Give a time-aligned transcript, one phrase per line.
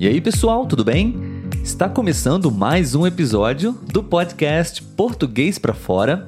[0.00, 1.14] E aí, pessoal, tudo bem?
[1.62, 6.24] Está começando mais um episódio do podcast Português para Fora.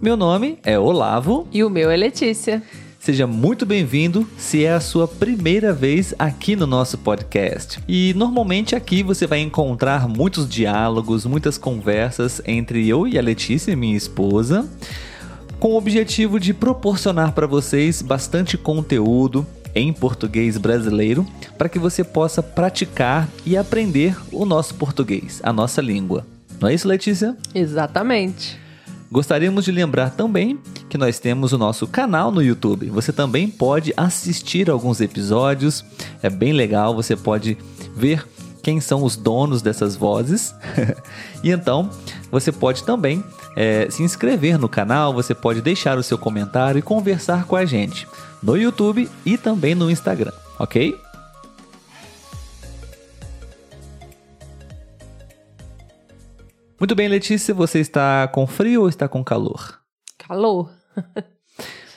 [0.00, 2.62] Meu nome é Olavo e o meu é Letícia.
[2.96, 7.80] Seja muito bem-vindo se é a sua primeira vez aqui no nosso podcast.
[7.88, 13.74] E normalmente aqui você vai encontrar muitos diálogos, muitas conversas entre eu e a Letícia,
[13.74, 14.64] minha esposa,
[15.58, 19.44] com o objetivo de proporcionar para vocês bastante conteúdo
[19.74, 25.80] em português brasileiro para que você possa praticar e aprender o nosso português, a nossa
[25.80, 26.26] língua.
[26.60, 27.36] Não é isso, Letícia?
[27.54, 28.58] Exatamente.
[29.10, 30.58] Gostaríamos de lembrar também
[30.88, 32.90] que nós temos o nosso canal no YouTube.
[32.90, 35.84] Você também pode assistir alguns episódios,
[36.22, 37.56] é bem legal, você pode
[37.96, 38.26] ver
[38.62, 40.54] quem são os donos dessas vozes.
[41.42, 41.88] e então
[42.30, 43.24] você pode também
[43.60, 47.64] é, se inscrever no canal, você pode deixar o seu comentário e conversar com a
[47.64, 48.06] gente
[48.40, 50.96] no YouTube e também no Instagram, ok?
[56.78, 59.80] Muito bem, Letícia, você está com frio ou está com calor?
[60.16, 60.70] Calor.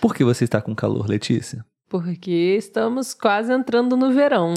[0.02, 1.64] Por que você está com calor, Letícia?
[1.88, 4.56] Porque estamos quase entrando no verão.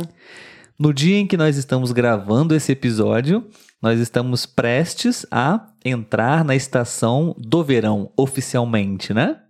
[0.76, 3.46] No dia em que nós estamos gravando esse episódio,
[3.80, 9.40] nós estamos prestes a entrar na estação do verão, oficialmente, né?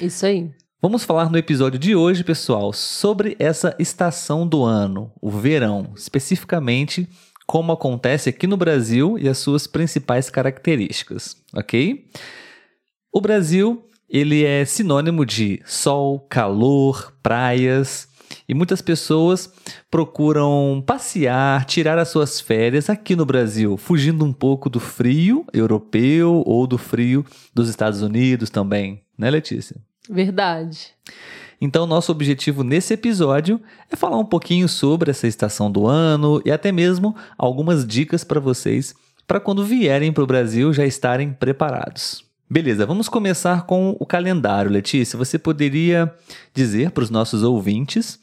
[0.00, 0.52] Isso aí.
[0.80, 7.08] Vamos falar no episódio de hoje, pessoal, sobre essa estação do ano, o verão, especificamente
[7.44, 12.06] como acontece aqui no Brasil e as suas principais características, ok?
[13.12, 18.06] O Brasil, ele é sinônimo de sol, calor, praias,
[18.48, 19.52] e muitas pessoas
[19.90, 26.42] procuram passear, tirar as suas férias aqui no Brasil, fugindo um pouco do frio europeu
[26.46, 27.24] ou do frio
[27.54, 29.76] dos Estados Unidos também, né, Letícia?
[30.08, 30.94] Verdade.
[31.60, 36.50] Então, nosso objetivo nesse episódio é falar um pouquinho sobre essa estação do ano e
[36.50, 38.94] até mesmo algumas dicas para vocês
[39.26, 42.24] para quando vierem para o Brasil já estarem preparados.
[42.50, 45.18] Beleza, vamos começar com o calendário, Letícia.
[45.18, 46.10] Você poderia
[46.54, 48.18] dizer para os nossos ouvintes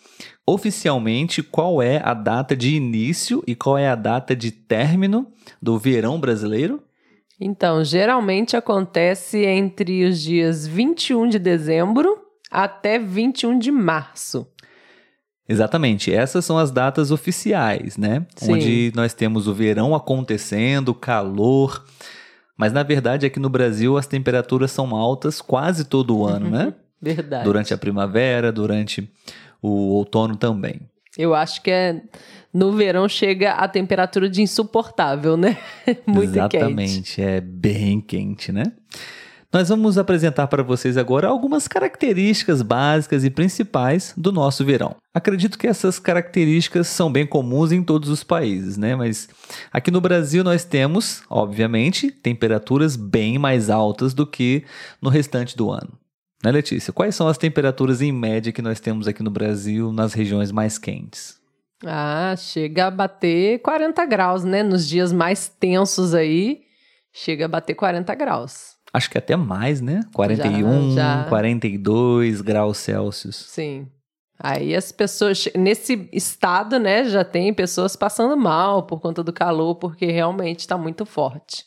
[0.45, 5.28] oficialmente qual é a data de início e qual é a data de término
[5.61, 6.81] do verão brasileiro?
[7.39, 12.17] Então, geralmente acontece entre os dias 21 de dezembro
[12.50, 14.47] até 21 de março.
[15.47, 18.25] Exatamente, essas são as datas oficiais, né?
[18.35, 18.53] Sim.
[18.53, 21.85] Onde nós temos o verão acontecendo, calor.
[22.57, 26.73] Mas na verdade, aqui no Brasil, as temperaturas são altas quase todo o ano, né?
[27.00, 27.44] Verdade.
[27.44, 29.07] Durante a primavera, durante
[29.65, 30.81] o outono também.
[31.17, 32.01] Eu acho que é
[32.53, 35.57] no verão chega a temperatura de insuportável, né?
[36.07, 37.21] Muito Exatamente, quente.
[37.21, 38.63] é bem quente, né?
[39.55, 44.97] Nós vamos apresentar para vocês agora algumas características básicas e principais do nosso verão.
[45.13, 48.97] Acredito que essas características são bem comuns em todos os países, né?
[48.97, 49.29] Mas
[49.71, 54.65] aqui no Brasil nós temos, obviamente, temperaturas bem mais altas do que
[55.01, 55.97] no restante do ano.
[56.45, 56.94] Né, Letícia?
[56.94, 60.78] Quais são as temperaturas em média que nós temos aqui no Brasil nas regiões mais
[60.78, 61.39] quentes?
[61.83, 64.61] Ah, chega a bater 40 graus, né?
[64.61, 66.61] Nos dias mais tensos aí,
[67.11, 68.75] chega a bater 40 graus.
[68.94, 70.01] Acho que até mais, né?
[70.13, 71.29] 41, já, já.
[71.29, 73.38] 42 graus Celsius.
[73.38, 73.88] Sim.
[74.38, 79.75] Aí as pessoas, nesse estado, né, já tem pessoas passando mal por conta do calor,
[79.77, 81.66] porque realmente está muito forte.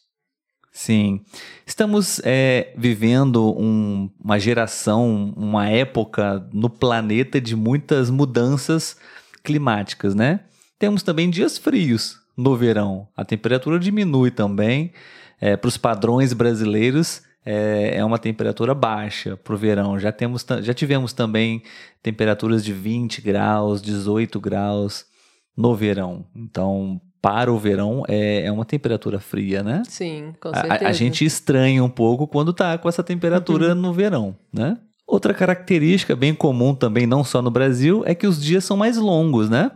[0.72, 1.20] Sim.
[1.66, 8.96] Estamos é, vivendo um, uma geração, uma época no planeta de muitas mudanças
[9.42, 10.40] climáticas, né?
[10.78, 13.08] Temos também dias frios no verão.
[13.16, 14.92] A temperatura diminui também.
[15.40, 19.98] É, para os padrões brasileiros, é, é uma temperatura baixa para o verão.
[19.98, 21.62] Já, temos, já tivemos também
[22.02, 25.06] temperaturas de 20 graus, 18 graus
[25.56, 26.26] no verão.
[26.36, 29.82] Então, para o verão é, é uma temperatura fria, né?
[29.88, 30.84] Sim, com certeza.
[30.86, 33.80] A, a gente estranha um pouco quando tá com essa temperatura uhum.
[33.80, 34.78] no verão, né?
[35.06, 38.96] Outra característica bem comum também, não só no Brasil, é que os dias são mais
[38.98, 39.70] longos, né?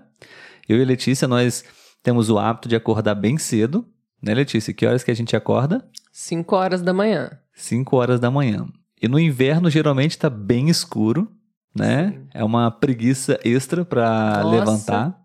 [0.69, 1.65] Eu e Letícia, nós
[2.03, 3.85] temos o hábito de acordar bem cedo,
[4.23, 4.73] né, Letícia?
[4.73, 5.85] Que horas que a gente acorda?
[6.13, 7.31] 5 horas da manhã.
[7.55, 8.67] 5 horas da manhã.
[9.01, 11.29] E no inverno geralmente está bem escuro,
[11.75, 12.11] né?
[12.15, 12.29] Sim.
[12.35, 15.19] É uma preguiça extra para levantar.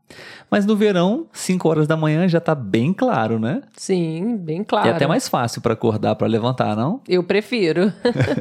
[0.50, 3.62] Mas no verão, 5 horas da manhã já tá bem claro, né?
[3.76, 4.88] Sim, bem claro.
[4.88, 7.02] E é até mais fácil para acordar, para levantar, não?
[7.08, 7.92] Eu prefiro.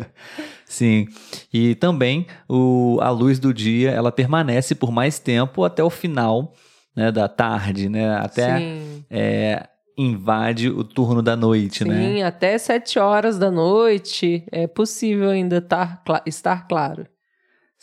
[0.64, 1.08] Sim.
[1.52, 6.52] E também o, a luz do dia, ela permanece por mais tempo até o final
[6.94, 8.16] né, da tarde, né?
[8.16, 8.78] Até
[9.10, 9.66] é,
[9.98, 12.14] invade o turno da noite, Sim, né?
[12.14, 17.06] Sim, até 7 horas da noite é possível ainda tar, estar claro.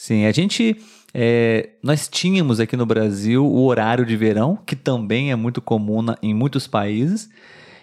[0.04, 0.76] Sim, a gente.
[1.14, 6.02] É, nós tínhamos aqui no Brasil o horário de verão, que também é muito comum
[6.02, 7.30] na, em muitos países.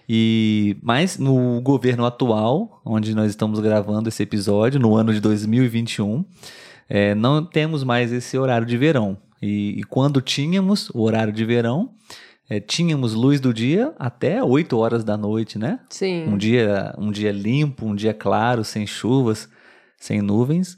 [0.07, 6.23] E mas no governo atual, onde nós estamos gravando esse episódio, no ano de 2021,
[6.91, 9.17] é, não temos mais esse horário de verão.
[9.41, 11.95] E, e quando tínhamos o horário de verão,
[12.51, 15.81] é, tínhamos luz do dia até 8 horas da noite, né?
[15.89, 16.29] Sim.
[16.29, 19.49] Um dia, um dia limpo, um dia claro, sem chuvas,
[19.97, 20.77] sem nuvens.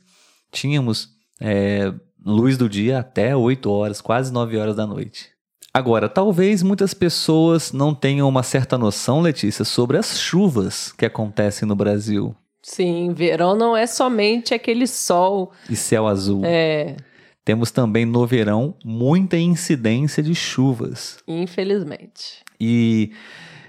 [0.53, 1.12] Tínhamos
[1.43, 1.93] é,
[2.25, 5.31] luz do dia até 8 horas, quase 9 horas da noite.
[5.75, 11.67] Agora, talvez muitas pessoas não tenham uma certa noção, Letícia, sobre as chuvas que acontecem
[11.67, 12.37] no Brasil.
[12.63, 15.51] Sim, verão não é somente aquele sol.
[15.69, 16.43] E céu azul.
[16.45, 16.95] É.
[17.45, 21.19] Temos também no verão muita incidência de chuvas.
[21.27, 22.45] Infelizmente.
[22.61, 23.11] E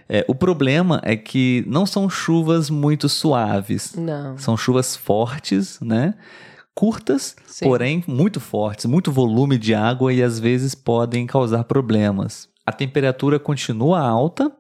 [0.08, 3.96] é, o problema é que não são chuvas muito suaves.
[3.96, 4.38] Não.
[4.38, 6.14] São chuvas fortes, né?
[6.76, 7.66] Curtas, Sim.
[7.66, 12.50] porém muito fortes, muito volume de água e às vezes podem causar problemas.
[12.66, 14.52] A temperatura continua alta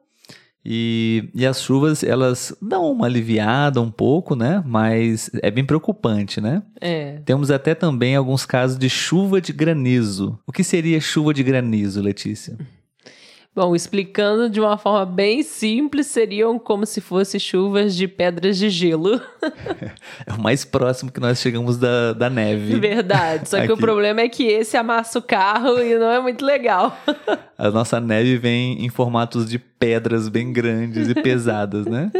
[0.65, 4.63] e, e as chuvas elas dão uma aliviada um pouco, né?
[4.65, 6.63] Mas é bem preocupante, né?
[6.79, 7.19] É.
[7.25, 10.39] Temos até também alguns casos de chuva de granizo.
[10.47, 12.57] O que seria chuva de granizo, Letícia?
[13.55, 18.69] Bom, explicando de uma forma bem simples, seriam como se fossem chuvas de pedras de
[18.69, 19.21] gelo.
[20.25, 22.79] É o mais próximo que nós chegamos da, da neve.
[22.79, 23.49] Verdade.
[23.49, 23.81] Só que o Aqui.
[23.81, 26.97] problema é que esse amassa o carro e não é muito legal.
[27.57, 32.11] A nossa neve vem em formatos de pedras bem grandes e pesadas, né?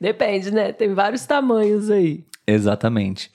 [0.00, 0.72] Depende, né?
[0.72, 2.24] Tem vários tamanhos aí.
[2.46, 3.30] Exatamente.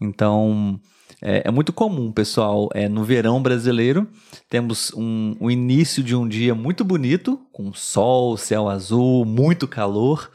[0.00, 0.78] Então,
[1.22, 4.06] é, é muito comum, pessoal, é, no verão brasileiro,
[4.48, 10.30] temos um, o início de um dia muito bonito, com sol, céu azul, muito calor.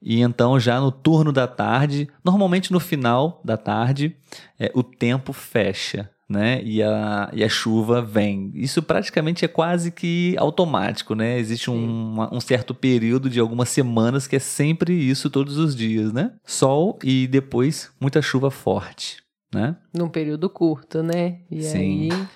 [0.00, 4.16] E então, já no turno da tarde, normalmente no final da tarde,
[4.58, 6.60] é, o tempo fecha, né?
[6.64, 8.50] E a, e a chuva vem.
[8.54, 11.38] Isso praticamente é quase que automático, né?
[11.38, 16.12] Existe um, um certo período de algumas semanas que é sempre isso todos os dias,
[16.12, 16.32] né?
[16.44, 19.22] Sol e depois muita chuva forte,
[19.52, 19.76] né?
[19.92, 21.38] Num período curto, né?
[21.50, 21.78] E Sim.
[21.78, 22.26] aí.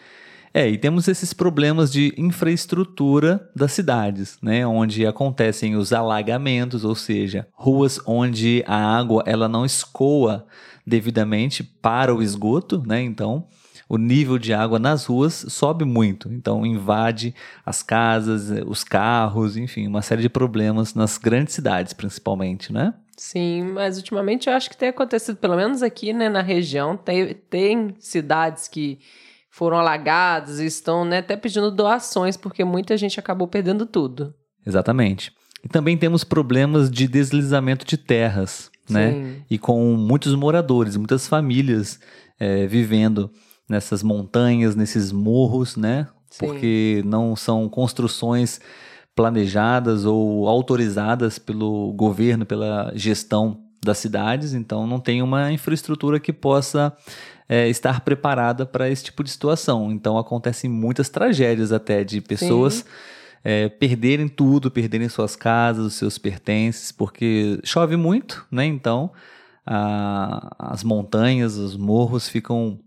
[0.56, 6.94] É, e temos esses problemas de infraestrutura das cidades, né, onde acontecem os alagamentos, ou
[6.94, 10.46] seja, ruas onde a água ela não escoa
[10.86, 13.02] devidamente para o esgoto, né?
[13.02, 13.46] Então,
[13.86, 17.34] o nível de água nas ruas sobe muito, então invade
[17.64, 22.94] as casas, os carros, enfim, uma série de problemas nas grandes cidades, principalmente, né?
[23.16, 27.34] Sim, mas ultimamente eu acho que tem acontecido, pelo menos aqui, né, na região, tem,
[27.48, 28.98] tem cidades que
[29.50, 34.34] foram alagadas e estão né, até pedindo doações, porque muita gente acabou perdendo tudo.
[34.66, 35.32] Exatamente.
[35.64, 39.12] E também temos problemas de deslizamento de terras, né?
[39.12, 39.42] Sim.
[39.50, 41.98] E com muitos moradores, muitas famílias
[42.38, 43.30] eh, vivendo
[43.68, 46.06] nessas montanhas, nesses morros, né?
[46.30, 46.46] Sim.
[46.46, 48.60] Porque não são construções
[49.16, 56.32] planejadas ou autorizadas pelo governo, pela gestão das cidades, então não tem uma infraestrutura que
[56.32, 56.92] possa
[57.48, 59.90] eh, estar preparada para esse tipo de situação.
[59.90, 62.84] Então acontecem muitas tragédias até de pessoas
[63.44, 68.64] é, perderem tudo, perderem suas casas, os seus pertences, porque chove muito, né?
[68.66, 69.12] Então
[69.64, 72.78] a- as montanhas, os morros ficam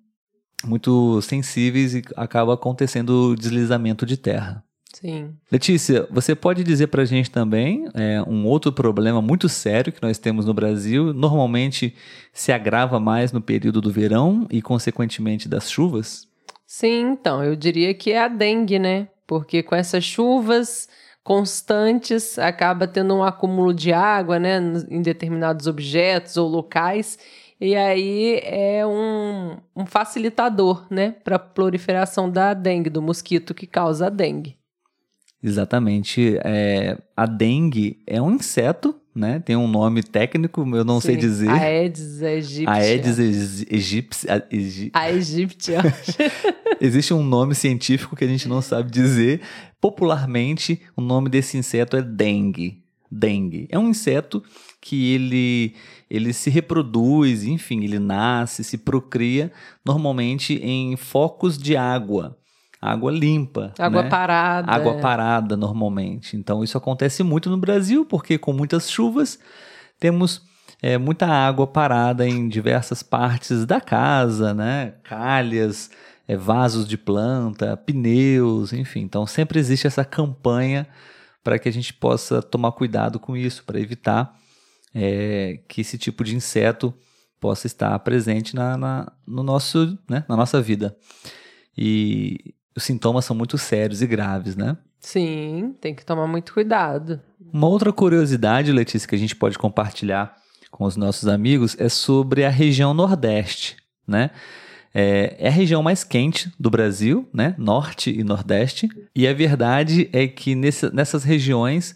[0.66, 4.62] muito sensíveis e acaba acontecendo deslizamento de terra.
[4.94, 5.36] Sim.
[5.52, 10.02] Letícia, você pode dizer para a gente também é, um outro problema muito sério que
[10.02, 11.96] nós temos no Brasil, normalmente
[12.34, 16.28] se agrava mais no período do verão e, consequentemente, das chuvas?
[16.66, 19.08] Sim, então, eu diria que é a dengue, né?
[19.26, 20.88] Porque com essas chuvas
[21.24, 27.20] constantes, acaba tendo um acúmulo de água, né, em determinados objetos ou locais,
[27.62, 33.68] e aí é um, um facilitador, né, para a proliferação da dengue, do mosquito que
[33.68, 34.59] causa a dengue.
[35.42, 36.38] Exatamente.
[36.44, 39.40] É, a dengue é um inseto, né?
[39.40, 41.50] Tem um nome técnico, eu não sei Sim, dizer.
[41.50, 42.68] Aedes aegypti.
[42.70, 44.34] Aedes egí- egípcia.
[44.36, 45.80] a- egi- A egípcia.
[46.82, 49.42] Existe um nome científico que a gente não sabe dizer.
[49.82, 52.84] Popularmente, o nome desse inseto é dengue.
[53.12, 53.68] Dengue.
[53.72, 54.44] É um inseto
[54.82, 55.74] que ele,
[56.10, 59.52] ele se reproduz, enfim, ele nasce, se procria
[59.86, 62.38] normalmente em focos de água.
[62.82, 63.74] Água limpa.
[63.78, 64.10] Água né?
[64.10, 64.72] parada.
[64.72, 66.38] água parada normalmente.
[66.38, 69.38] Então isso acontece muito no Brasil, porque com muitas chuvas
[70.00, 70.42] temos
[70.82, 74.94] é, muita água parada em diversas partes da casa, né?
[75.04, 75.92] Calhas,
[76.26, 79.02] é, vasos de planta, pneus, enfim.
[79.02, 80.88] Então sempre existe essa campanha
[81.44, 84.34] para que a gente possa tomar cuidado com isso, para evitar
[84.94, 86.94] é, que esse tipo de inseto
[87.40, 90.96] possa estar presente na, na, no nosso, né, na nossa vida.
[91.78, 94.78] E os sintomas são muito sérios e graves, né?
[95.00, 97.22] Sim, tem que tomar muito cuidado.
[97.54, 100.36] Uma outra curiosidade, Letícia, que a gente pode compartilhar
[100.72, 104.32] com os nossos amigos é sobre a região Nordeste, né?
[104.94, 107.54] É, é, a região mais quente do Brasil, né?
[107.58, 108.90] Norte e Nordeste.
[109.16, 111.96] E a verdade é que nesse, nessas regiões,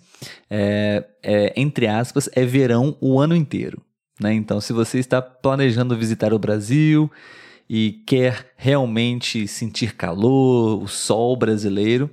[0.50, 3.82] é, é, entre aspas, é verão o ano inteiro.
[4.20, 4.34] Né?
[4.34, 7.10] Então, se você está planejando visitar o Brasil
[7.70, 12.10] e quer realmente sentir calor, o sol brasileiro,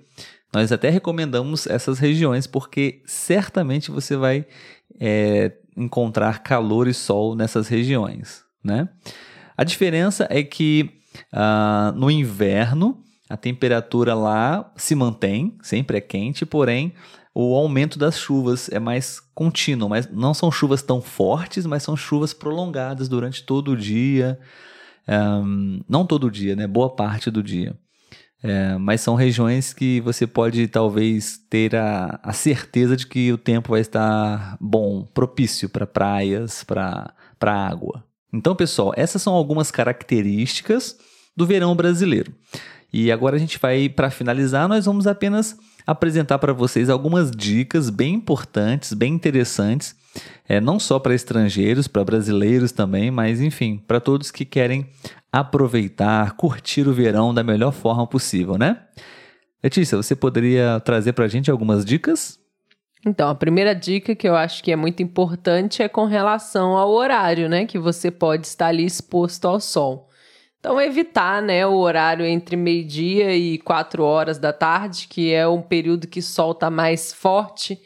[0.53, 4.47] nós até recomendamos essas regiões porque certamente você vai
[4.99, 8.45] é, encontrar calor e sol nessas regiões.
[8.63, 8.89] Né?
[9.57, 10.91] A diferença é que
[11.33, 16.93] uh, no inverno a temperatura lá se mantém, sempre é quente, porém
[17.33, 21.97] o aumento das chuvas é mais contínuo, mas não são chuvas tão fortes, mas são
[21.97, 24.39] chuvas prolongadas durante todo o dia.
[25.89, 26.67] Não todo dia, né?
[26.67, 27.77] Boa parte do dia.
[28.43, 33.39] É, mas são regiões que você pode talvez ter a, a certeza de que o
[33.39, 38.03] tempo vai estar bom, propício para praias, para água.
[38.33, 40.97] Então, pessoal, essas são algumas características
[41.37, 42.33] do verão brasileiro.
[42.93, 47.91] E agora a gente vai, para finalizar, nós vamos apenas apresentar para vocês algumas dicas
[47.91, 49.95] bem importantes, bem interessantes,
[50.49, 54.89] é, não só para estrangeiros, para brasileiros também, mas enfim, para todos que querem
[55.33, 58.79] aproveitar, curtir o verão da melhor forma possível, né?
[59.63, 62.39] Letícia, você poderia trazer para a gente algumas dicas?
[63.07, 66.91] Então, a primeira dica que eu acho que é muito importante é com relação ao
[66.91, 67.65] horário, né?
[67.65, 70.09] Que você pode estar ali exposto ao sol.
[70.59, 75.63] Então, evitar né, o horário entre meio-dia e quatro horas da tarde, que é um
[75.63, 77.81] período que o sol está mais forte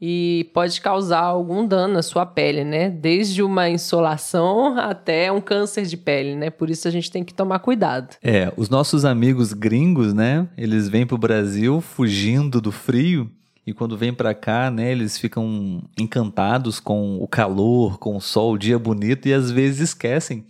[0.00, 2.88] e pode causar algum dano na sua pele, né?
[2.88, 6.50] Desde uma insolação até um câncer de pele, né?
[6.50, 8.16] Por isso a gente tem que tomar cuidado.
[8.22, 10.48] É, os nossos amigos gringos, né?
[10.56, 13.30] Eles vêm para o Brasil fugindo do frio
[13.66, 14.92] e quando vêm para cá, né?
[14.92, 19.80] Eles ficam encantados com o calor, com o sol, o dia bonito e às vezes
[19.80, 20.44] esquecem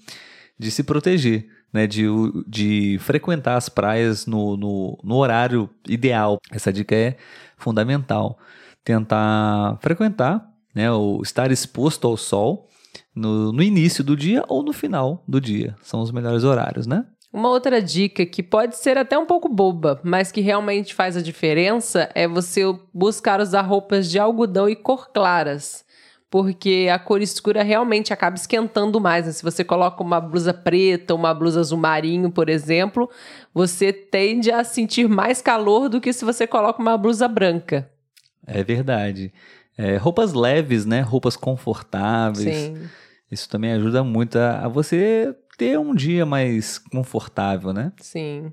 [0.59, 2.07] de se proteger né, de,
[2.47, 6.39] de frequentar as praias no, no, no horário ideal.
[6.51, 7.17] Essa dica é
[7.57, 8.39] fundamental.
[8.89, 12.71] Tentar frequentar, né, ou estar exposto ao sol
[13.15, 15.77] no, no início do dia ou no final do dia.
[15.83, 17.05] São os melhores horários, né?
[17.31, 21.21] Uma outra dica que pode ser até um pouco boba, mas que realmente faz a
[21.21, 22.63] diferença é você
[22.95, 25.85] buscar usar roupas de algodão e cor claras
[26.31, 29.27] porque a cor escura realmente acaba esquentando mais.
[29.27, 29.33] Né?
[29.33, 33.09] Se você coloca uma blusa preta, uma blusa azul marinho, por exemplo,
[33.53, 37.91] você tende a sentir mais calor do que se você coloca uma blusa branca.
[38.49, 39.33] É verdade.
[39.77, 41.01] É, roupas leves, né?
[41.01, 42.57] Roupas confortáveis.
[42.57, 42.89] Sim.
[43.31, 47.93] Isso também ajuda muito a, a você ter um dia mais confortável, né?
[48.01, 48.53] Sim.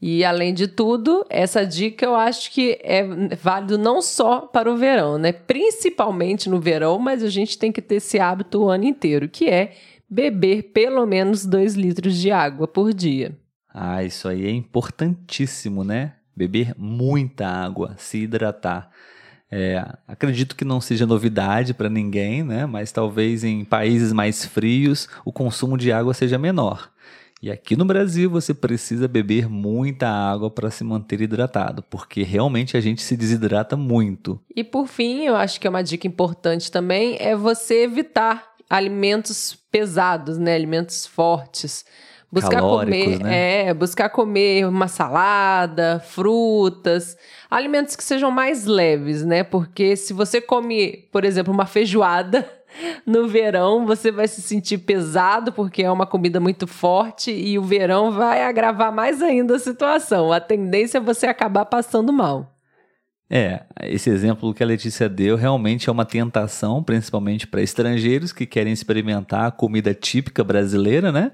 [0.00, 3.04] E além de tudo, essa dica eu acho que é
[3.36, 5.32] válido não só para o verão, né?
[5.32, 9.46] Principalmente no verão, mas a gente tem que ter esse hábito o ano inteiro, que
[9.48, 9.72] é
[10.08, 13.36] beber pelo menos 2 litros de água por dia.
[13.74, 16.14] Ah, isso aí é importantíssimo, né?
[16.34, 18.90] Beber muita água, se hidratar.
[19.50, 22.66] É, acredito que não seja novidade para ninguém, né?
[22.66, 26.90] Mas talvez em países mais frios o consumo de água seja menor.
[27.40, 32.76] E aqui no Brasil você precisa beber muita água para se manter hidratado, porque realmente
[32.76, 34.40] a gente se desidrata muito.
[34.54, 39.56] E por fim, eu acho que é uma dica importante também é você evitar alimentos
[39.70, 40.54] pesados, né?
[40.54, 41.84] Alimentos fortes.
[42.30, 43.68] Buscar comer, né?
[43.68, 47.16] é, buscar comer uma salada, frutas,
[47.50, 49.42] alimentos que sejam mais leves, né?
[49.42, 52.46] Porque se você come, por exemplo, uma feijoada,
[53.06, 57.62] no verão você vai se sentir pesado porque é uma comida muito forte e o
[57.62, 60.30] verão vai agravar mais ainda a situação.
[60.30, 62.54] A tendência é você acabar passando mal.
[63.30, 68.46] É, esse exemplo que a Letícia deu realmente é uma tentação, principalmente para estrangeiros que
[68.46, 71.32] querem experimentar a comida típica brasileira, né?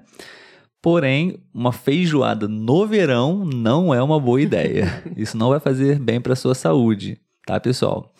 [0.85, 5.03] Porém, uma feijoada no verão não é uma boa ideia.
[5.17, 8.12] Isso não vai fazer bem para sua saúde, tá, pessoal?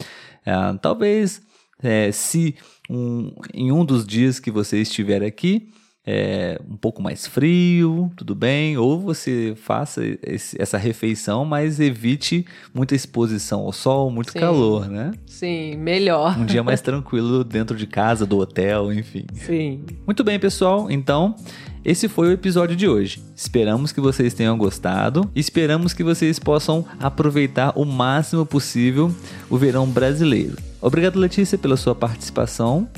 [0.47, 1.43] É, talvez
[1.83, 2.55] é, se
[2.89, 5.69] um, em um dos dias que você estiver aqui,
[6.07, 12.45] é, um pouco mais frio, tudo bem, ou você faça esse, essa refeição, mas evite
[12.75, 14.39] muita exposição ao sol, muito Sim.
[14.39, 15.13] calor, né?
[15.27, 16.39] Sim, melhor.
[16.39, 19.25] Um dia mais tranquilo dentro de casa, do hotel, enfim.
[19.33, 19.83] Sim.
[20.05, 20.91] Muito bem, pessoal.
[20.91, 21.35] Então,
[21.83, 23.23] esse foi o episódio de hoje.
[23.35, 29.15] Esperamos que vocês tenham gostado e esperamos que vocês possam aproveitar o máximo possível
[29.49, 30.57] o verão brasileiro.
[30.83, 32.89] Obrigado, Letícia, pela sua participação.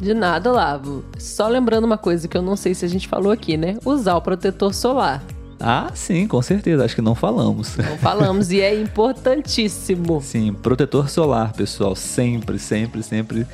[0.00, 1.04] De nada, Lavo.
[1.18, 3.76] Só lembrando uma coisa que eu não sei se a gente falou aqui, né?
[3.84, 5.22] Usar o protetor solar.
[5.60, 6.84] Ah, sim, com certeza.
[6.84, 7.76] Acho que não falamos.
[7.76, 10.20] Não falamos e é importantíssimo.
[10.24, 11.94] Sim, protetor solar, pessoal.
[11.94, 13.46] Sempre, sempre, sempre.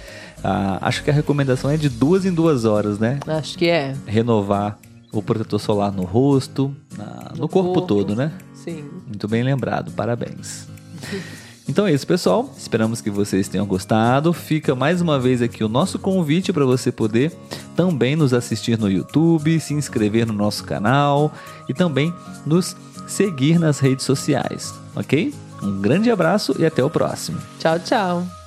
[0.42, 3.20] Ah, acho que a recomendação é de duas em duas horas, né?
[3.26, 3.94] Acho que é.
[4.06, 4.78] Renovar
[5.12, 7.86] o protetor solar no rosto, na- no, No corpo, corpo.
[7.86, 8.32] todo, né?
[8.54, 8.84] Sim.
[9.06, 10.66] Muito bem lembrado, parabéns.
[11.70, 12.52] Então é isso, pessoal.
[12.58, 14.32] Esperamos que vocês tenham gostado.
[14.32, 17.32] Fica mais uma vez aqui o nosso convite para você poder
[17.76, 21.32] também nos assistir no YouTube, se inscrever no nosso canal
[21.68, 22.12] e também
[22.44, 25.32] nos seguir nas redes sociais, ok?
[25.62, 27.38] Um grande abraço e até o próximo.
[27.60, 28.39] Tchau, tchau.